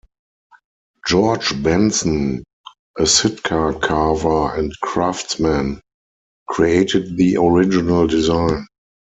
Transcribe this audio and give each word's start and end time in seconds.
George 1.07 1.61
Benson, 1.61 2.43
a 2.97 3.05
Sitka 3.05 3.71
carver 3.83 4.55
and 4.55 4.73
craftsman, 4.81 5.79
created 6.47 7.17
the 7.17 7.37
original 7.37 8.07
design. 8.07 8.65